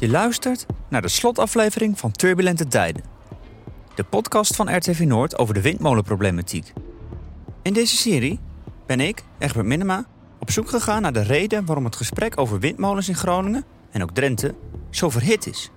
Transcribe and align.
Je 0.00 0.08
luistert 0.08 0.66
naar 0.88 1.02
de 1.02 1.08
slotaflevering 1.08 1.98
van 1.98 2.12
Turbulente 2.12 2.66
Tijden. 2.66 3.02
De 3.94 4.04
podcast 4.04 4.56
van 4.56 4.76
RTV 4.76 5.04
Noord 5.06 5.38
over 5.38 5.54
de 5.54 5.60
windmolenproblematiek. 5.60 6.72
In 7.62 7.72
deze 7.72 7.96
serie 7.96 8.40
ben 8.86 9.00
ik, 9.00 9.24
Egbert 9.38 9.66
Minema, 9.66 10.04
op 10.38 10.50
zoek 10.50 10.68
gegaan 10.68 11.02
naar 11.02 11.12
de 11.12 11.22
reden 11.22 11.64
waarom 11.64 11.84
het 11.84 11.96
gesprek 11.96 12.40
over 12.40 12.58
windmolens 12.58 13.08
in 13.08 13.14
Groningen 13.14 13.64
en 13.90 14.02
ook 14.02 14.10
Drenthe 14.10 14.54
zo 14.90 15.10
verhit 15.10 15.46
is. 15.46 15.70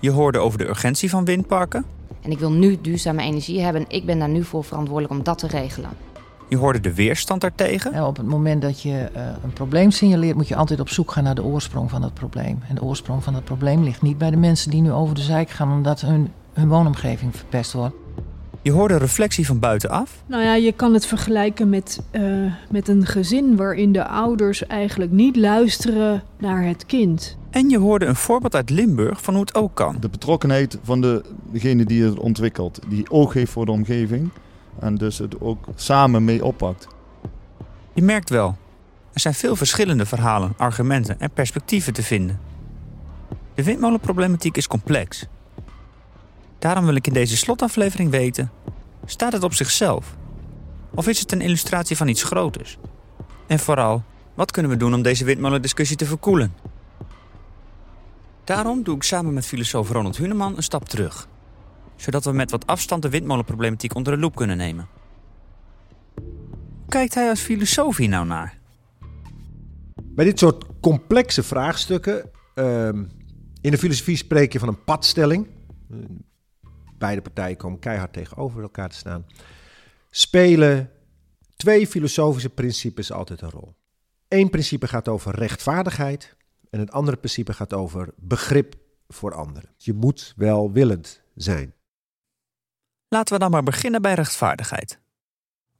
Je 0.00 0.10
hoorde 0.10 0.38
over 0.38 0.58
de 0.58 0.68
urgentie 0.68 1.10
van 1.10 1.24
windparken. 1.24 1.84
En 2.22 2.30
ik 2.30 2.38
wil 2.38 2.52
nu 2.52 2.78
duurzame 2.80 3.22
energie 3.22 3.60
hebben. 3.60 3.84
Ik 3.88 4.06
ben 4.06 4.18
daar 4.18 4.28
nu 4.28 4.44
voor 4.44 4.64
verantwoordelijk 4.64 5.12
om 5.12 5.22
dat 5.22 5.38
te 5.38 5.46
regelen. 5.46 5.90
Je 6.48 6.56
hoorde 6.56 6.80
de 6.80 6.94
weerstand 6.94 7.40
daartegen. 7.40 7.92
En 7.92 8.04
op 8.04 8.16
het 8.16 8.26
moment 8.26 8.62
dat 8.62 8.82
je 8.82 9.08
uh, 9.16 9.22
een 9.44 9.52
probleem 9.52 9.90
signaleert, 9.90 10.36
moet 10.36 10.48
je 10.48 10.56
altijd 10.56 10.80
op 10.80 10.88
zoek 10.88 11.10
gaan 11.10 11.24
naar 11.24 11.34
de 11.34 11.44
oorsprong 11.44 11.90
van 11.90 12.02
het 12.02 12.14
probleem. 12.14 12.62
En 12.68 12.74
de 12.74 12.82
oorsprong 12.82 13.24
van 13.24 13.34
het 13.34 13.44
probleem 13.44 13.82
ligt 13.82 14.02
niet 14.02 14.18
bij 14.18 14.30
de 14.30 14.36
mensen 14.36 14.70
die 14.70 14.82
nu 14.82 14.92
over 14.92 15.14
de 15.14 15.20
zijk 15.20 15.50
gaan 15.50 15.72
omdat 15.72 16.00
hun, 16.00 16.32
hun 16.52 16.68
woonomgeving 16.68 17.36
verpest 17.36 17.72
wordt. 17.72 17.94
Je 18.62 18.72
hoorde 18.72 18.96
reflectie 18.96 19.46
van 19.46 19.58
buitenaf. 19.58 20.22
Nou 20.26 20.42
ja, 20.42 20.54
je 20.54 20.72
kan 20.72 20.94
het 20.94 21.06
vergelijken 21.06 21.68
met, 21.68 22.00
uh, 22.12 22.52
met 22.70 22.88
een 22.88 23.06
gezin 23.06 23.56
waarin 23.56 23.92
de 23.92 24.06
ouders 24.06 24.66
eigenlijk 24.66 25.10
niet 25.10 25.36
luisteren 25.36 26.22
naar 26.38 26.64
het 26.64 26.86
kind. 26.86 27.36
En 27.50 27.68
je 27.68 27.78
hoorde 27.78 28.06
een 28.06 28.16
voorbeeld 28.16 28.54
uit 28.54 28.70
Limburg 28.70 29.22
van 29.22 29.34
hoe 29.34 29.42
het 29.42 29.54
ook 29.54 29.74
kan. 29.74 29.96
De 30.00 30.08
betrokkenheid 30.08 30.78
van 30.82 31.00
de, 31.00 31.24
degene 31.52 31.84
die 31.84 32.04
het 32.04 32.18
ontwikkelt, 32.18 32.80
die 32.88 33.10
oog 33.10 33.32
heeft 33.32 33.52
voor 33.52 33.66
de 33.66 33.72
omgeving 33.72 34.30
en 34.80 34.94
dus 34.94 35.18
het 35.18 35.40
ook 35.40 35.64
samen 35.74 36.24
mee 36.24 36.44
oppakt. 36.44 36.88
Je 37.92 38.02
merkt 38.02 38.30
wel, 38.30 38.56
er 39.12 39.20
zijn 39.20 39.34
veel 39.34 39.56
verschillende 39.56 40.06
verhalen, 40.06 40.54
argumenten 40.56 41.20
en 41.20 41.30
perspectieven 41.30 41.92
te 41.92 42.02
vinden. 42.02 42.40
De 43.54 43.64
windmolenproblematiek 43.64 44.56
is 44.56 44.66
complex. 44.66 45.26
Daarom 46.58 46.84
wil 46.84 46.94
ik 46.94 47.06
in 47.06 47.12
deze 47.12 47.36
slotaflevering 47.36 48.10
weten: 48.10 48.50
staat 49.04 49.32
het 49.32 49.42
op 49.42 49.54
zichzelf? 49.54 50.16
Of 50.94 51.08
is 51.08 51.20
het 51.20 51.32
een 51.32 51.40
illustratie 51.40 51.96
van 51.96 52.08
iets 52.08 52.22
groters? 52.22 52.78
En 53.46 53.58
vooral, 53.58 54.02
wat 54.34 54.50
kunnen 54.50 54.70
we 54.70 54.76
doen 54.76 54.94
om 54.94 55.02
deze 55.02 55.24
windmolendiscussie 55.24 55.96
te 55.96 56.06
verkoelen? 56.06 56.54
Daarom 58.44 58.82
doe 58.82 58.96
ik 58.96 59.02
samen 59.02 59.34
met 59.34 59.46
filosoof 59.46 59.90
Ronald 59.90 60.16
Huneman 60.16 60.56
een 60.56 60.62
stap 60.62 60.88
terug 60.88 61.28
zodat 61.98 62.24
we 62.24 62.32
met 62.32 62.50
wat 62.50 62.66
afstand 62.66 63.02
de 63.02 63.08
windmolenproblematiek 63.08 63.94
onder 63.94 64.12
de 64.12 64.18
loep 64.18 64.34
kunnen 64.36 64.56
nemen. 64.56 64.88
Kijkt 66.88 67.14
hij 67.14 67.28
als 67.28 67.40
filosoof 67.40 67.96
hier 67.96 68.08
nou 68.08 68.26
naar? 68.26 68.58
Bij 70.02 70.24
dit 70.24 70.38
soort 70.38 70.64
complexe 70.80 71.42
vraagstukken. 71.42 72.30
Uh, 72.54 72.88
in 73.60 73.70
de 73.70 73.78
filosofie 73.78 74.16
spreek 74.16 74.52
je 74.52 74.58
van 74.58 74.68
een 74.68 74.84
padstelling. 74.84 75.46
Beide 76.98 77.20
partijen 77.20 77.56
komen 77.56 77.78
keihard 77.78 78.12
tegenover 78.12 78.62
elkaar 78.62 78.88
te 78.88 78.96
staan. 78.96 79.26
Spelen 80.10 80.90
twee 81.56 81.86
filosofische 81.86 82.50
principes 82.50 83.12
altijd 83.12 83.40
een 83.40 83.50
rol. 83.50 83.74
Eén 84.28 84.50
principe 84.50 84.88
gaat 84.88 85.08
over 85.08 85.34
rechtvaardigheid. 85.34 86.36
En 86.70 86.80
het 86.80 86.90
andere 86.90 87.16
principe 87.16 87.52
gaat 87.52 87.72
over 87.72 88.08
begrip 88.16 88.74
voor 89.08 89.34
anderen. 89.34 89.70
Je 89.76 89.92
moet 89.92 90.32
welwillend 90.36 91.22
zijn. 91.34 91.74
Laten 93.08 93.34
we 93.34 93.40
dan 93.40 93.50
maar 93.50 93.62
beginnen 93.62 94.02
bij 94.02 94.14
rechtvaardigheid. 94.14 94.98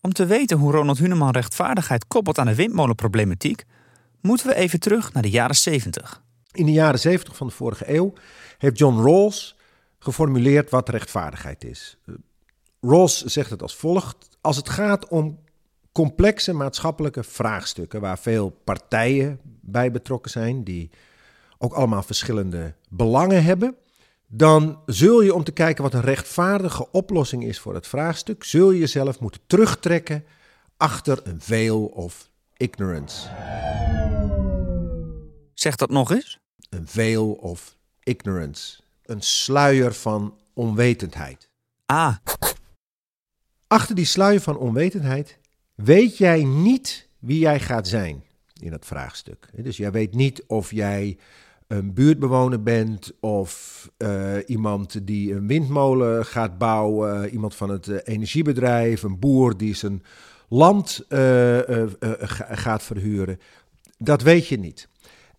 Om 0.00 0.12
te 0.12 0.26
weten 0.26 0.58
hoe 0.58 0.72
Ronald 0.72 0.98
Huneman 0.98 1.30
rechtvaardigheid 1.30 2.06
koppelt 2.06 2.38
aan 2.38 2.46
de 2.46 2.54
windmolenproblematiek, 2.54 3.64
moeten 4.20 4.46
we 4.46 4.54
even 4.54 4.80
terug 4.80 5.12
naar 5.12 5.22
de 5.22 5.30
jaren 5.30 5.56
70. 5.56 6.22
In 6.52 6.66
de 6.66 6.72
jaren 6.72 7.00
70 7.00 7.36
van 7.36 7.46
de 7.46 7.52
vorige 7.52 7.94
eeuw 7.94 8.12
heeft 8.58 8.78
John 8.78 9.02
Rawls 9.02 9.56
geformuleerd 9.98 10.70
wat 10.70 10.88
rechtvaardigheid 10.88 11.64
is. 11.64 11.98
Rawls 12.80 13.24
zegt 13.24 13.50
het 13.50 13.62
als 13.62 13.76
volgt: 13.76 14.28
Als 14.40 14.56
het 14.56 14.68
gaat 14.68 15.08
om 15.08 15.38
complexe 15.92 16.52
maatschappelijke 16.52 17.22
vraagstukken 17.22 18.00
waar 18.00 18.18
veel 18.18 18.50
partijen 18.64 19.40
bij 19.60 19.90
betrokken 19.90 20.30
zijn, 20.30 20.64
die 20.64 20.90
ook 21.58 21.72
allemaal 21.72 22.02
verschillende 22.02 22.74
belangen 22.88 23.44
hebben, 23.44 23.76
dan 24.30 24.82
zul 24.86 25.20
je 25.20 25.34
om 25.34 25.44
te 25.44 25.52
kijken 25.52 25.82
wat 25.82 25.94
een 25.94 26.00
rechtvaardige 26.00 26.90
oplossing 26.90 27.44
is 27.44 27.58
voor 27.58 27.74
het 27.74 27.86
vraagstuk, 27.86 28.44
zul 28.44 28.70
je 28.70 28.78
jezelf 28.78 29.20
moeten 29.20 29.40
terugtrekken 29.46 30.24
achter 30.76 31.20
een 31.22 31.40
veil 31.40 31.84
of 31.84 32.30
ignorance. 32.56 33.28
Zeg 35.54 35.76
dat 35.76 35.90
nog 35.90 36.10
eens? 36.10 36.38
Een 36.70 36.86
veil 36.86 37.32
of 37.32 37.76
ignorance. 38.02 38.80
Een 39.02 39.22
sluier 39.22 39.94
van 39.94 40.38
onwetendheid. 40.52 41.48
Ah. 41.86 42.16
Achter 43.66 43.94
die 43.94 44.04
sluier 44.04 44.40
van 44.40 44.56
onwetendheid 44.56 45.38
weet 45.74 46.16
jij 46.16 46.44
niet 46.44 47.08
wie 47.18 47.38
jij 47.38 47.60
gaat 47.60 47.88
zijn 47.88 48.24
in 48.60 48.72
het 48.72 48.86
vraagstuk. 48.86 49.48
Dus 49.52 49.76
jij 49.76 49.90
weet 49.90 50.14
niet 50.14 50.44
of 50.46 50.70
jij 50.70 51.18
een 51.68 51.94
buurtbewoner 51.94 52.62
bent 52.62 53.12
of 53.20 53.90
uh, 53.98 54.36
iemand 54.46 55.06
die 55.06 55.34
een 55.34 55.46
windmolen 55.46 56.26
gaat 56.26 56.58
bouwen, 56.58 57.30
iemand 57.30 57.54
van 57.54 57.70
het 57.70 57.86
uh, 57.86 57.96
energiebedrijf, 58.04 59.02
een 59.02 59.18
boer 59.18 59.56
die 59.56 59.74
zijn 59.74 60.02
land 60.48 61.04
uh, 61.08 61.58
gaat 62.48 62.82
verhuren. 62.82 63.38
Dat 63.98 64.22
weet 64.22 64.46
je 64.46 64.58
niet. 64.58 64.88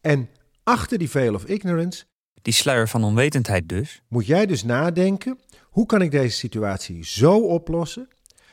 En 0.02 0.30
achter 0.64 0.98
die 0.98 1.10
veil 1.10 1.34
of 1.34 1.46
ignorance. 1.46 2.04
Die 2.42 2.54
sluier 2.54 2.88
van 2.88 3.04
onwetendheid 3.04 3.70
dus. 3.70 4.02
Moet 4.08 4.26
jij 4.26 4.46
dus 4.46 4.64
nadenken: 4.64 5.40
hoe 5.64 5.86
kan 5.86 6.02
ik 6.02 6.12
deze 6.12 6.38
situatie 6.38 7.06
zo 7.06 7.40
oplossen 7.40 8.08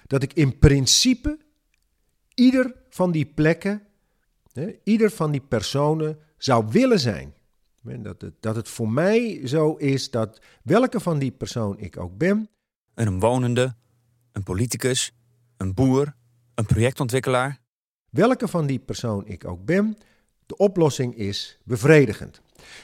dat 0.06 0.22
ik 0.22 0.32
in 0.32 0.58
principe 0.58 1.38
ieder 2.34 2.74
van 2.88 3.10
die 3.10 3.26
plekken, 3.26 3.82
hè, 4.52 4.72
ieder 4.84 5.10
van 5.10 5.30
die 5.30 5.42
personen 5.48 6.18
zou 6.38 6.64
willen 6.70 7.00
zijn? 7.00 7.34
Dat 7.86 8.20
het, 8.20 8.34
dat 8.40 8.56
het 8.56 8.68
voor 8.68 8.90
mij 8.90 9.46
zo 9.46 9.74
is 9.74 10.10
dat 10.10 10.40
welke 10.62 11.00
van 11.00 11.18
die 11.18 11.30
persoon 11.30 11.78
ik 11.78 11.96
ook 11.96 12.16
ben. 12.18 12.48
Een 12.94 13.08
omwonende, 13.08 13.74
een 14.32 14.42
politicus, 14.42 15.12
een 15.56 15.74
boer, 15.74 16.14
een 16.54 16.66
projectontwikkelaar. 16.66 17.60
Welke 18.10 18.48
van 18.48 18.66
die 18.66 18.78
persoon 18.78 19.26
ik 19.26 19.44
ook 19.44 19.64
ben, 19.64 19.98
de 20.46 20.56
oplossing 20.56 21.16
is 21.16 21.58
bevredigend. 21.64 22.40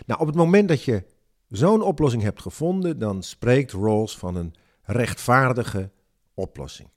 Nou, 0.07 0.21
op 0.21 0.27
het 0.27 0.37
moment 0.37 0.69
dat 0.69 0.85
je 0.85 1.05
zo'n 1.49 1.83
oplossing 1.83 2.23
hebt 2.23 2.41
gevonden, 2.41 2.99
dan 2.99 3.23
spreekt 3.23 3.73
Rawls 3.73 4.19
van 4.19 4.37
een 4.37 4.55
rechtvaardige 4.83 5.91
oplossing. 6.35 6.89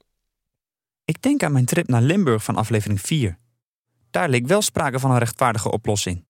Ik 1.05 1.21
denk 1.21 1.43
aan 1.43 1.51
mijn 1.51 1.65
trip 1.65 1.87
naar 1.87 2.01
Limburg 2.01 2.43
van 2.43 2.55
aflevering 2.55 3.01
4. 3.01 3.37
Daar 4.09 4.29
leek 4.29 4.47
wel 4.47 4.61
sprake 4.61 4.99
van 4.99 5.11
een 5.11 5.17
rechtvaardige 5.17 5.71
oplossing 5.71 6.25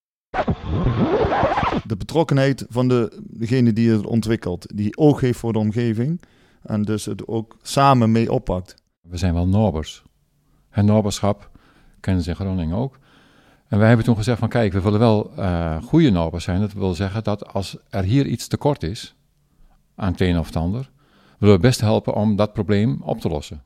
de 1.84 1.96
betrokkenheid 1.96 2.66
van 2.68 2.88
de, 2.88 3.22
degene 3.22 3.72
die 3.72 3.90
het 3.90 4.06
ontwikkelt, 4.06 4.76
die 4.76 4.96
oog 4.96 5.20
heeft 5.20 5.38
voor 5.38 5.52
de 5.52 5.58
omgeving 5.58 6.20
en 6.62 6.82
dus 6.82 7.04
het 7.04 7.26
ook 7.26 7.56
samen 7.62 8.12
mee 8.12 8.32
oppakt. 8.32 8.74
We 9.00 9.16
zijn 9.16 9.34
wel 9.34 9.48
Norbers. 9.48 10.02
Het 10.68 10.84
Norberschap 10.84 11.50
kennen 12.00 12.22
ze 12.22 12.30
in 12.30 12.36
Groningen 12.36 12.76
ook. 12.76 12.98
En 13.68 13.78
wij 13.78 13.88
hebben 13.88 14.06
toen 14.06 14.16
gezegd 14.16 14.38
van 14.38 14.48
kijk, 14.48 14.72
we 14.72 14.80
willen 14.80 14.98
wel 14.98 15.32
uh, 15.38 15.82
goede 15.82 16.10
Norbers 16.10 16.44
zijn. 16.44 16.60
Dat 16.60 16.72
wil 16.72 16.94
zeggen 16.94 17.24
dat 17.24 17.52
als 17.52 17.76
er 17.90 18.02
hier 18.02 18.26
iets 18.26 18.46
tekort 18.46 18.82
is 18.82 19.14
aan 19.94 20.12
het 20.12 20.20
een 20.20 20.38
of 20.38 20.46
het 20.46 20.56
ander, 20.56 20.90
willen 21.38 21.54
we 21.54 21.60
best 21.60 21.80
helpen 21.80 22.14
om 22.14 22.36
dat 22.36 22.52
probleem 22.52 23.02
op 23.02 23.20
te 23.20 23.28
lossen. 23.28 23.62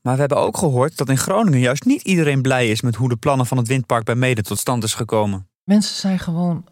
Maar 0.00 0.14
we 0.14 0.20
hebben 0.20 0.38
ook 0.38 0.56
gehoord 0.56 0.96
dat 0.96 1.08
in 1.08 1.18
Groningen 1.18 1.60
juist 1.60 1.84
niet 1.84 2.02
iedereen 2.02 2.42
blij 2.42 2.70
is 2.70 2.82
met 2.82 2.94
hoe 2.94 3.08
de 3.08 3.16
plannen 3.16 3.46
van 3.46 3.56
het 3.56 3.68
windpark 3.68 4.04
bij 4.04 4.14
Mede 4.14 4.42
tot 4.42 4.58
stand 4.58 4.84
is 4.84 4.94
gekomen. 4.94 5.48
Mensen 5.64 5.96
zijn 5.96 6.18
gewoon 6.18 6.64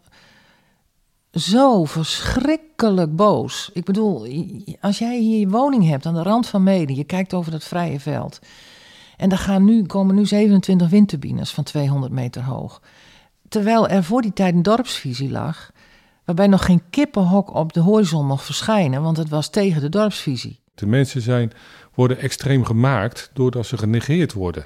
zo 1.31 1.85
verschrikkelijk 1.85 3.15
boos. 3.15 3.69
Ik 3.73 3.85
bedoel, 3.85 4.27
als 4.81 4.97
jij 4.97 5.19
hier 5.19 5.39
je 5.39 5.47
woning 5.47 5.87
hebt 5.87 6.05
aan 6.05 6.13
de 6.13 6.23
rand 6.23 6.47
van 6.47 6.63
Mede, 6.63 6.95
je 6.95 7.03
kijkt 7.03 7.33
over 7.33 7.51
dat 7.51 7.63
vrije 7.63 7.99
veld. 7.99 8.39
En 9.17 9.31
er 9.31 9.37
gaan 9.37 9.65
nu, 9.65 9.83
komen 9.85 10.15
nu 10.15 10.25
27 10.25 10.89
windturbines 10.89 11.51
van 11.51 11.63
200 11.63 12.11
meter 12.11 12.43
hoog. 12.43 12.81
Terwijl 13.49 13.87
er 13.87 14.03
voor 14.03 14.21
die 14.21 14.33
tijd 14.33 14.53
een 14.53 14.63
dorpsvisie 14.63 15.31
lag, 15.31 15.71
waarbij 16.25 16.47
nog 16.47 16.65
geen 16.65 16.81
kippenhok 16.89 17.53
op 17.53 17.73
de 17.73 17.79
horizon 17.79 18.25
mocht 18.25 18.45
verschijnen, 18.45 19.01
want 19.01 19.17
het 19.17 19.29
was 19.29 19.49
tegen 19.49 19.81
de 19.81 19.89
dorpsvisie. 19.89 20.59
De 20.75 20.85
mensen 20.85 21.21
zijn, 21.21 21.51
worden 21.93 22.19
extreem 22.19 22.65
gemaakt 22.65 23.29
doordat 23.33 23.65
ze 23.65 23.77
genegeerd 23.77 24.33
worden. 24.33 24.65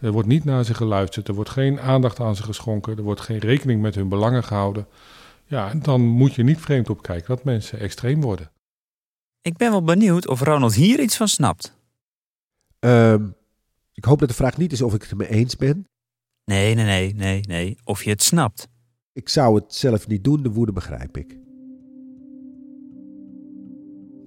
Er 0.00 0.12
wordt 0.12 0.28
niet 0.28 0.44
naar 0.44 0.64
ze 0.64 0.74
geluisterd, 0.74 1.28
er 1.28 1.34
wordt 1.34 1.50
geen 1.50 1.80
aandacht 1.80 2.20
aan 2.20 2.36
ze 2.36 2.42
geschonken, 2.42 2.96
er 2.96 3.02
wordt 3.02 3.20
geen 3.20 3.38
rekening 3.38 3.82
met 3.82 3.94
hun 3.94 4.08
belangen 4.08 4.44
gehouden. 4.44 4.86
Ja, 5.52 5.74
dan 5.74 6.00
moet 6.00 6.34
je 6.34 6.42
niet 6.42 6.58
vreemd 6.58 6.90
opkijken 6.90 7.28
dat 7.28 7.44
mensen 7.44 7.78
extreem 7.78 8.20
worden. 8.20 8.50
Ik 9.42 9.56
ben 9.56 9.70
wel 9.70 9.82
benieuwd 9.82 10.28
of 10.28 10.40
Ronald 10.40 10.74
hier 10.74 11.00
iets 11.00 11.16
van 11.16 11.28
snapt. 11.28 11.76
Uh, 12.80 13.14
ik 13.92 14.04
hoop 14.04 14.18
dat 14.18 14.28
de 14.28 14.34
vraag 14.34 14.56
niet 14.56 14.72
is 14.72 14.82
of 14.82 14.94
ik 14.94 15.02
het 15.02 15.10
ermee 15.10 15.28
eens 15.28 15.56
ben. 15.56 15.88
Nee, 16.44 16.74
nee, 16.74 16.84
nee, 16.84 17.14
nee, 17.14 17.40
nee. 17.40 17.76
Of 17.84 18.04
je 18.04 18.10
het 18.10 18.22
snapt. 18.22 18.68
Ik 19.12 19.28
zou 19.28 19.54
het 19.54 19.74
zelf 19.74 20.06
niet 20.06 20.24
doen, 20.24 20.42
de 20.42 20.50
woede 20.50 20.72
begrijp 20.72 21.16
ik. 21.16 21.38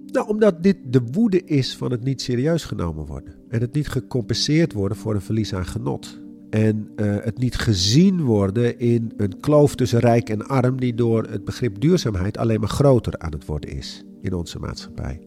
Nou, 0.06 0.28
omdat 0.28 0.62
dit 0.62 0.76
de 0.92 1.02
woede 1.12 1.44
is 1.44 1.76
van 1.76 1.90
het 1.90 2.02
niet 2.02 2.22
serieus 2.22 2.64
genomen 2.64 3.06
worden. 3.06 3.34
En 3.48 3.60
het 3.60 3.74
niet 3.74 3.88
gecompenseerd 3.88 4.72
worden 4.72 4.96
voor 4.96 5.14
een 5.14 5.22
verlies 5.22 5.54
aan 5.54 5.66
genot. 5.66 6.25
En 6.50 6.88
uh, 6.96 7.16
het 7.20 7.38
niet 7.38 7.56
gezien 7.56 8.22
worden 8.22 8.78
in 8.78 9.12
een 9.16 9.40
kloof 9.40 9.74
tussen 9.74 9.98
rijk 9.98 10.28
en 10.28 10.46
arm, 10.46 10.80
die 10.80 10.94
door 10.94 11.22
het 11.22 11.44
begrip 11.44 11.80
duurzaamheid 11.80 12.38
alleen 12.38 12.60
maar 12.60 12.68
groter 12.68 13.18
aan 13.18 13.32
het 13.32 13.44
worden 13.44 13.70
is 13.70 14.04
in 14.20 14.34
onze 14.34 14.58
maatschappij. 14.58 15.20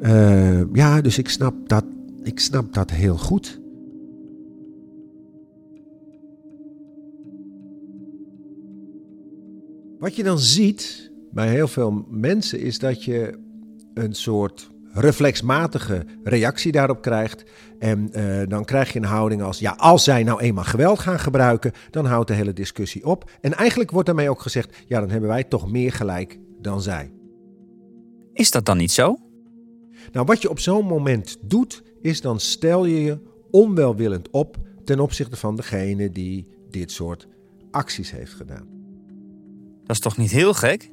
Uh, 0.00 0.74
ja, 0.74 1.00
dus 1.00 1.18
ik 1.18 1.28
snap, 1.28 1.68
dat, 1.68 1.84
ik 2.22 2.40
snap 2.40 2.74
dat 2.74 2.90
heel 2.90 3.16
goed. 3.16 3.60
Wat 9.98 10.16
je 10.16 10.22
dan 10.22 10.38
ziet 10.38 11.10
bij 11.32 11.50
heel 11.50 11.68
veel 11.68 12.04
mensen 12.08 12.60
is 12.60 12.78
dat 12.78 13.04
je 13.04 13.38
een 13.94 14.14
soort 14.14 14.70
reflexmatige 14.96 16.04
reactie 16.24 16.72
daarop 16.72 17.02
krijgt. 17.02 17.44
En 17.78 18.10
uh, 18.12 18.42
dan 18.48 18.64
krijg 18.64 18.92
je 18.92 18.98
een 18.98 19.04
houding 19.04 19.42
als: 19.42 19.58
ja, 19.58 19.70
als 19.70 20.04
zij 20.04 20.22
nou 20.22 20.40
eenmaal 20.40 20.64
geweld 20.64 20.98
gaan 20.98 21.18
gebruiken, 21.18 21.72
dan 21.90 22.06
houdt 22.06 22.28
de 22.28 22.34
hele 22.34 22.52
discussie 22.52 23.04
op. 23.04 23.30
En 23.40 23.54
eigenlijk 23.54 23.90
wordt 23.90 24.06
daarmee 24.06 24.30
ook 24.30 24.40
gezegd: 24.40 24.76
ja, 24.86 25.00
dan 25.00 25.10
hebben 25.10 25.28
wij 25.28 25.44
toch 25.44 25.70
meer 25.70 25.92
gelijk 25.92 26.38
dan 26.60 26.82
zij. 26.82 27.10
Is 28.32 28.50
dat 28.50 28.64
dan 28.64 28.76
niet 28.76 28.92
zo? 28.92 29.16
Nou, 30.12 30.26
wat 30.26 30.42
je 30.42 30.50
op 30.50 30.58
zo'n 30.58 30.86
moment 30.86 31.36
doet, 31.42 31.82
is 32.00 32.20
dan 32.20 32.40
stel 32.40 32.84
je 32.84 33.02
je 33.02 33.18
onwelwillend 33.50 34.30
op 34.30 34.56
ten 34.84 35.00
opzichte 35.00 35.36
van 35.36 35.56
degene 35.56 36.10
die 36.10 36.46
dit 36.70 36.90
soort 36.90 37.28
acties 37.70 38.10
heeft 38.10 38.32
gedaan. 38.32 38.75
Dat 39.86 39.96
is 39.96 40.02
toch 40.02 40.16
niet 40.16 40.30
heel 40.30 40.54
gek? 40.54 40.90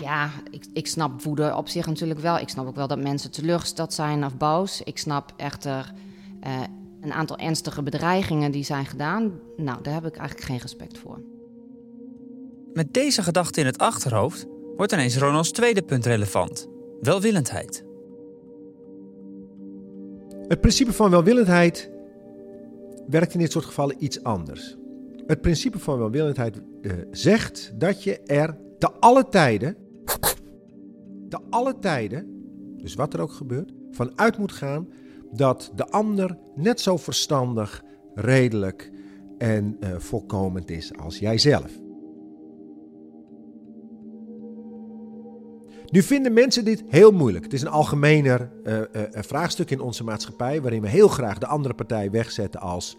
Ja, 0.00 0.30
ik, 0.50 0.64
ik 0.72 0.86
snap 0.86 1.22
woede 1.22 1.54
op 1.56 1.68
zich 1.68 1.86
natuurlijk 1.86 2.20
wel. 2.20 2.38
Ik 2.38 2.48
snap 2.48 2.66
ook 2.66 2.74
wel 2.74 2.86
dat 2.86 2.98
mensen 2.98 3.30
teleurgesteld 3.30 3.92
zijn 3.92 4.24
of 4.24 4.36
boos. 4.36 4.82
Ik 4.82 4.98
snap 4.98 5.32
echter 5.36 5.92
uh, 6.46 6.60
een 7.00 7.12
aantal 7.12 7.38
ernstige 7.38 7.82
bedreigingen 7.82 8.50
die 8.50 8.64
zijn 8.64 8.86
gedaan. 8.86 9.40
Nou, 9.56 9.82
daar 9.82 9.94
heb 9.94 10.06
ik 10.06 10.16
eigenlijk 10.16 10.46
geen 10.46 10.58
respect 10.58 10.98
voor. 10.98 11.20
Met 12.72 12.94
deze 12.94 13.22
gedachte 13.22 13.60
in 13.60 13.66
het 13.66 13.78
achterhoofd 13.78 14.46
wordt 14.76 14.92
ineens 14.92 15.16
Ronalds 15.16 15.50
tweede 15.50 15.82
punt 15.82 16.06
relevant: 16.06 16.68
welwillendheid. 17.00 17.84
Het 20.48 20.60
principe 20.60 20.92
van 20.92 21.10
welwillendheid 21.10 21.90
werkt 23.08 23.32
in 23.32 23.38
dit 23.38 23.52
soort 23.52 23.64
gevallen 23.64 24.04
iets 24.04 24.22
anders. 24.22 24.77
Het 25.28 25.40
principe 25.40 25.78
van 25.78 25.98
welwillendheid 25.98 26.60
uh, 26.82 26.92
zegt 27.10 27.72
dat 27.74 28.02
je 28.02 28.20
er 28.20 28.58
te 28.78 28.90
alle 28.90 29.28
tijden, 29.28 29.76
te 31.28 31.38
alle 31.50 31.78
tijden, 31.78 32.26
dus 32.76 32.94
wat 32.94 33.14
er 33.14 33.20
ook 33.20 33.32
gebeurt, 33.32 33.72
vanuit 33.90 34.38
moet 34.38 34.52
gaan 34.52 34.88
dat 35.32 35.72
de 35.74 35.88
ander 35.88 36.38
net 36.54 36.80
zo 36.80 36.96
verstandig, 36.96 37.84
redelijk 38.14 38.90
en 39.38 39.76
uh, 39.80 40.66
is 40.66 40.96
als 40.96 41.18
jijzelf. 41.18 41.80
Nu 45.86 46.02
vinden 46.02 46.32
mensen 46.32 46.64
dit 46.64 46.84
heel 46.86 47.12
moeilijk. 47.12 47.44
Het 47.44 47.52
is 47.52 47.62
een 47.62 47.68
algemener 47.68 48.50
uh, 48.64 48.80
vraagstuk 49.10 49.70
in 49.70 49.80
onze 49.80 50.04
maatschappij, 50.04 50.62
waarin 50.62 50.80
we 50.82 50.88
heel 50.88 51.08
graag 51.08 51.38
de 51.38 51.46
andere 51.46 51.74
partij 51.74 52.10
wegzetten 52.10 52.60
als 52.60 52.96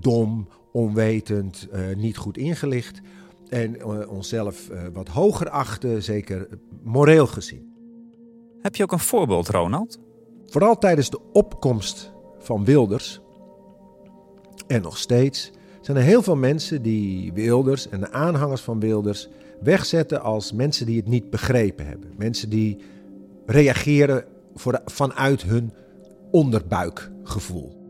dom, 0.00 0.48
onwetend, 0.72 1.68
uh, 1.72 1.96
niet 1.96 2.16
goed 2.16 2.36
ingelicht. 2.36 3.00
En 3.48 3.76
uh, 3.76 4.12
onszelf 4.12 4.68
uh, 4.70 4.82
wat 4.92 5.08
hoger 5.08 5.50
achten, 5.50 6.02
zeker 6.02 6.48
moreel 6.82 7.26
gezien. 7.26 7.72
Heb 8.60 8.76
je 8.76 8.82
ook 8.82 8.92
een 8.92 8.98
voorbeeld, 8.98 9.48
Ronald? 9.48 9.98
Vooral 10.46 10.78
tijdens 10.78 11.10
de 11.10 11.20
opkomst 11.32 12.12
van 12.38 12.64
Wilders, 12.64 13.20
en 14.66 14.82
nog 14.82 14.98
steeds, 14.98 15.50
zijn 15.80 15.96
er 15.96 16.02
heel 16.02 16.22
veel 16.22 16.36
mensen 16.36 16.82
die 16.82 17.32
Wilders 17.32 17.88
en 17.88 18.00
de 18.00 18.10
aanhangers 18.10 18.60
van 18.60 18.80
Wilders 18.80 19.28
wegzetten 19.60 20.22
als 20.22 20.52
mensen 20.52 20.86
die 20.86 20.96
het 20.96 21.08
niet 21.08 21.30
begrepen 21.30 21.86
hebben. 21.86 22.12
Mensen 22.16 22.50
die 22.50 22.76
reageren 23.46 24.24
voor 24.54 24.72
de, 24.72 24.80
vanuit 24.84 25.42
hun 25.42 25.72
onderbuikgevoel. 26.30 27.80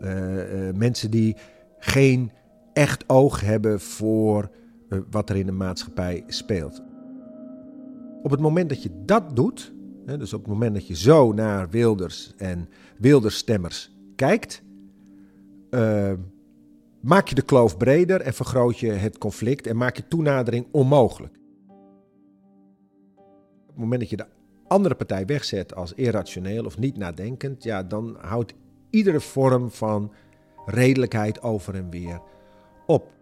Uh, 0.00 0.68
uh, 0.68 0.74
mensen 0.74 1.10
die 1.10 1.36
geen 1.78 2.30
echt 2.72 3.08
oog 3.08 3.40
hebben 3.40 3.80
voor 3.80 4.50
uh, 4.88 4.98
wat 5.10 5.30
er 5.30 5.36
in 5.36 5.46
de 5.46 5.52
maatschappij 5.52 6.24
speelt. 6.26 6.82
Op 8.22 8.30
het 8.30 8.40
moment 8.40 8.68
dat 8.68 8.82
je 8.82 8.90
dat 9.04 9.36
doet, 9.36 9.74
hè, 10.06 10.18
dus 10.18 10.32
op 10.32 10.40
het 10.40 10.52
moment 10.52 10.74
dat 10.74 10.86
je 10.86 10.96
zo 10.96 11.32
naar 11.32 11.70
Wilders 11.70 12.34
en 12.36 12.68
Wildersstemmers 12.98 13.90
kijkt, 14.16 14.62
maak 17.00 17.28
je 17.28 17.34
de 17.34 17.42
kloof 17.42 17.76
breder 17.76 18.20
en 18.20 18.34
vergroot 18.34 18.78
je 18.78 18.90
het 18.90 19.18
conflict 19.18 19.66
en 19.66 19.76
maak 19.76 19.96
je 19.96 20.08
toenadering 20.08 20.66
onmogelijk. 20.70 21.34
Op 23.66 23.66
het 23.66 23.76
moment 23.76 24.00
dat 24.00 24.10
je 24.10 24.16
de 24.16 24.26
andere 24.66 24.94
partij 24.94 25.26
wegzet 25.26 25.74
als 25.74 25.92
irrationeel 25.92 26.64
of 26.64 26.78
niet 26.78 26.96
nadenkend, 26.96 27.62
ja, 27.62 27.82
dan 27.82 28.16
houdt 28.20 28.54
iedere 28.90 29.20
vorm 29.20 29.70
van 29.70 30.12
redelijkheid 30.66 31.42
over 31.42 31.74
en 31.74 31.90
weer 31.90 32.20
op. 32.86 33.12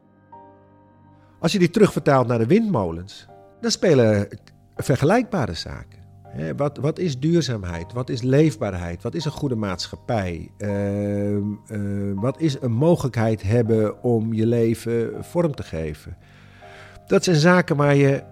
Als 1.40 1.52
je 1.52 1.58
die 1.58 1.70
terugvertaalt 1.70 2.26
naar 2.26 2.38
de 2.38 2.46
windmolens, 2.46 3.26
dan 3.60 3.70
spelen 3.70 4.28
vergelijkbare 4.76 5.54
zaken. 5.54 6.02
Wat, 6.56 6.76
wat, 6.76 6.98
is 6.98 7.18
duurzaamheid? 7.18 7.92
Wat 7.92 8.08
is 8.08 8.22
leefbaarheid? 8.22 9.02
Wat 9.02 9.14
is 9.14 9.24
een 9.24 9.30
goede 9.30 9.54
maatschappij? 9.54 10.50
Uh, 10.58 11.36
uh, 11.36 11.40
wat 12.14 12.40
is 12.40 12.60
een 12.60 12.72
mogelijkheid 12.72 13.42
hebben 13.42 14.02
om 14.02 14.32
je 14.32 14.46
leven 14.46 15.24
vorm 15.24 15.54
te 15.54 15.62
geven? 15.62 16.16
Dat 17.06 17.24
zijn 17.24 17.36
zaken 17.36 17.76
waar 17.76 17.94
je 17.94 18.22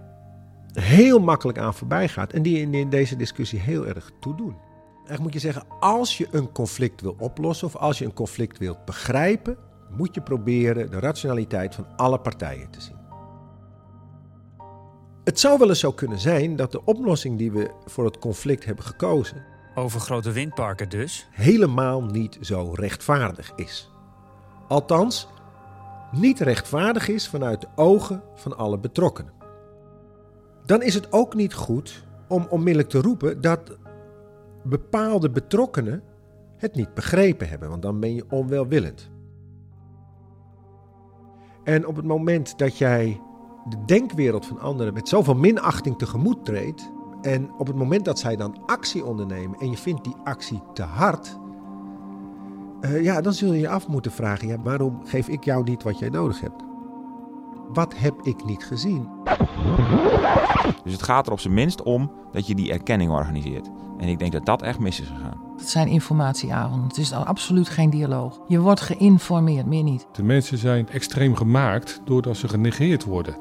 heel 0.72 1.18
makkelijk 1.18 1.58
aan 1.58 1.74
voorbij 1.74 2.08
gaat 2.08 2.32
en 2.32 2.42
die 2.42 2.70
in, 2.70 2.88
deze 2.88 3.16
discussie 3.16 3.58
heel 3.58 3.86
erg 3.86 4.10
toe 4.20 4.34
doen. 4.34 4.54
Eigenlijk 5.02 5.22
moet 5.22 5.32
je 5.32 5.38
zeggen, 5.38 5.64
als 5.80 6.18
je 6.18 6.28
een 6.30 6.52
conflict 6.52 7.00
wil 7.00 7.16
oplossen 7.18 7.66
of 7.66 7.76
als 7.76 7.98
je 7.98 8.04
een 8.04 8.14
conflict 8.14 8.58
wilt 8.58 8.84
begrijpen, 8.84 9.56
moet 9.90 10.14
je 10.14 10.20
proberen 10.20 10.90
de 10.90 10.98
rationaliteit 10.98 11.74
van 11.74 11.86
alle 11.96 12.20
partijen 12.20 12.70
te 12.70 12.80
zien. 12.80 12.96
Het 15.24 15.40
zou 15.40 15.58
wel 15.58 15.68
eens 15.68 15.80
zo 15.80 15.92
kunnen 15.92 16.18
zijn 16.18 16.56
dat 16.56 16.72
de 16.72 16.84
oplossing 16.84 17.38
die 17.38 17.52
we 17.52 17.70
voor 17.84 18.04
het 18.04 18.18
conflict 18.18 18.64
hebben 18.64 18.84
gekozen. 18.84 19.44
Over 19.74 20.00
grote 20.00 20.32
windparken 20.32 20.88
dus? 20.88 21.28
Helemaal 21.30 22.02
niet 22.02 22.38
zo 22.40 22.72
rechtvaardig 22.74 23.52
is. 23.56 23.90
Althans, 24.68 25.28
niet 26.12 26.40
rechtvaardig 26.40 27.08
is 27.08 27.28
vanuit 27.28 27.60
de 27.60 27.68
ogen 27.74 28.22
van 28.34 28.56
alle 28.56 28.78
betrokkenen. 28.78 29.32
Dan 30.66 30.82
is 30.82 30.94
het 30.94 31.12
ook 31.12 31.34
niet 31.34 31.54
goed 31.54 32.04
om 32.28 32.46
onmiddellijk 32.48 32.88
te 32.88 33.00
roepen 33.00 33.40
dat 33.40 33.76
bepaalde 34.62 35.30
betrokkenen 35.30 36.02
het 36.56 36.74
niet 36.74 36.94
begrepen 36.94 37.48
hebben, 37.48 37.68
want 37.68 37.82
dan 37.82 38.00
ben 38.00 38.14
je 38.14 38.24
onwelwillend. 38.30 39.10
En 41.64 41.86
op 41.86 41.96
het 41.96 42.04
moment 42.04 42.58
dat 42.58 42.78
jij 42.78 43.20
de 43.68 43.84
denkwereld 43.86 44.46
van 44.46 44.60
anderen 44.60 44.94
met 44.94 45.08
zoveel 45.08 45.34
minachting 45.34 45.98
tegemoet 45.98 46.44
treedt, 46.44 46.92
en 47.22 47.50
op 47.58 47.66
het 47.66 47.76
moment 47.76 48.04
dat 48.04 48.18
zij 48.18 48.36
dan 48.36 48.56
actie 48.66 49.04
ondernemen 49.04 49.58
en 49.58 49.70
je 49.70 49.76
vindt 49.76 50.04
die 50.04 50.16
actie 50.24 50.62
te 50.74 50.82
hard, 50.82 51.38
uh, 52.80 53.02
ja, 53.02 53.20
dan 53.20 53.32
zul 53.32 53.52
je 53.52 53.60
je 53.60 53.68
af 53.68 53.88
moeten 53.88 54.12
vragen: 54.12 54.48
ja, 54.48 54.56
waarom 54.62 55.00
geef 55.04 55.28
ik 55.28 55.44
jou 55.44 55.64
niet 55.64 55.82
wat 55.82 55.98
jij 55.98 56.08
nodig 56.08 56.40
hebt? 56.40 56.62
Wat 57.72 57.94
heb 57.96 58.14
ik 58.22 58.44
niet 58.44 58.64
gezien? 58.64 59.08
Dus 60.84 60.92
het 60.92 61.02
gaat 61.02 61.26
er 61.26 61.32
op 61.32 61.40
zijn 61.40 61.54
minst 61.54 61.82
om 61.82 62.12
dat 62.32 62.46
je 62.46 62.54
die 62.54 62.72
erkenning 62.72 63.10
organiseert. 63.10 63.70
En 64.02 64.08
ik 64.08 64.18
denk 64.18 64.32
dat 64.32 64.46
dat 64.46 64.62
echt 64.62 64.78
mis 64.78 65.00
is 65.00 65.08
gegaan. 65.08 65.40
Het 65.56 65.68
zijn 65.68 65.88
informatieavonden. 65.88 66.88
Het 66.88 66.98
is 66.98 67.12
absoluut 67.12 67.68
geen 67.68 67.90
dialoog. 67.90 68.40
Je 68.48 68.60
wordt 68.60 68.80
geïnformeerd, 68.80 69.66
meer 69.66 69.82
niet. 69.82 70.06
De 70.12 70.22
mensen 70.22 70.58
zijn 70.58 70.88
extreem 70.88 71.36
gemaakt 71.36 72.00
doordat 72.04 72.36
ze 72.36 72.48
genegeerd 72.48 73.04
worden. 73.04 73.36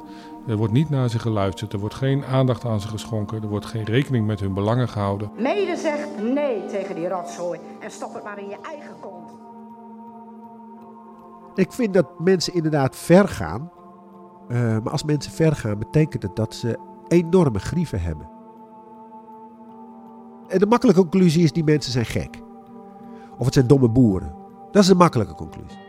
Er 0.47 0.57
wordt 0.57 0.73
niet 0.73 0.89
naar 0.89 1.09
ze 1.09 1.19
geluisterd, 1.19 1.73
er 1.73 1.79
wordt 1.79 1.95
geen 1.95 2.25
aandacht 2.25 2.65
aan 2.65 2.81
ze 2.81 2.87
geschonken, 2.87 3.41
er 3.41 3.47
wordt 3.47 3.65
geen 3.65 3.83
rekening 3.83 4.25
met 4.25 4.39
hun 4.39 4.53
belangen 4.53 4.89
gehouden. 4.89 5.31
Mede 5.37 5.75
zegt 5.75 6.07
nee 6.33 6.65
tegen 6.65 6.95
die 6.95 7.07
rotzooi 7.07 7.59
en 7.79 7.91
stop 7.91 8.13
het 8.13 8.23
maar 8.23 8.39
in 8.39 8.49
je 8.49 8.57
eigen 8.61 8.95
kont. 8.99 9.31
Ik 11.55 11.71
vind 11.71 11.93
dat 11.93 12.19
mensen 12.19 12.53
inderdaad 12.53 12.95
ver 12.95 13.27
gaan. 13.27 13.71
Uh, 14.47 14.57
maar 14.57 14.91
als 14.91 15.03
mensen 15.03 15.31
ver 15.31 15.55
gaan, 15.55 15.79
betekent 15.79 16.23
het 16.23 16.35
dat 16.35 16.55
ze 16.55 16.79
enorme 17.07 17.59
grieven 17.59 18.01
hebben. 18.01 18.30
En 20.51 20.60
de 20.60 20.65
makkelijke 20.65 21.01
conclusie 21.01 21.43
is: 21.43 21.51
die 21.51 21.63
mensen 21.63 21.91
zijn 21.91 22.05
gek. 22.05 22.38
Of 23.38 23.46
het 23.46 23.53
zijn 23.53 23.67
domme 23.67 23.89
boeren. 23.89 24.36
Dat 24.72 24.81
is 24.81 24.88
de 24.88 24.96
makkelijke 24.96 25.34
conclusie. 25.34 25.79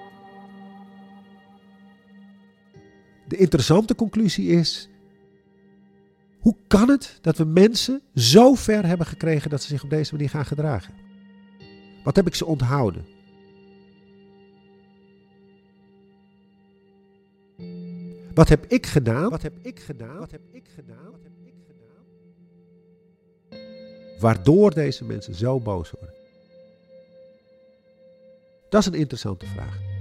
De 3.29 3.37
interessante 3.37 3.95
conclusie 3.95 4.49
is: 4.49 4.89
hoe 6.41 6.57
kan 6.67 6.89
het 6.89 7.19
dat 7.21 7.39
we 7.39 7.45
mensen 7.45 8.03
zo 8.15 8.55
ver 8.55 8.87
hebben 8.87 9.07
gekregen 9.07 9.51
dat 9.51 9.63
ze 9.63 9.69
zich 9.69 9.83
op 9.83 9.91
deze 9.91 10.13
manier 10.15 10.31
gaan 10.31 10.47
gedragen? 10.47 10.95
Wat 12.05 12.17
heb 12.17 12.27
ik 12.27 12.35
ze 12.35 12.47
onthouden? 12.47 13.07
Wat 18.35 18.49
heb 18.49 18.67
ik 18.67 18.87
gedaan? 18.87 19.31
Wat 19.31 19.43
heb 19.43 19.59
ik 19.63 19.81
gedaan? 19.81 20.19
Wat 20.19 20.31
heb 20.31 20.43
ik 20.53 20.69
gedaan? 20.75 21.11
Wat 21.11 21.23
heb 21.23 21.33
ik 21.33 21.45
gedaan? 21.45 21.52
Waardoor 24.23 24.75
deze 24.75 25.05
mensen 25.05 25.35
zo 25.35 25.61
boos 25.61 25.91
worden. 25.91 26.15
Dat 28.69 28.81
is 28.81 28.87
een 28.87 28.95
interessante 28.95 29.47
vraag. 29.47 29.92